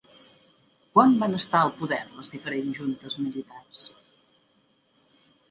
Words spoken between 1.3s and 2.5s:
estar al poder les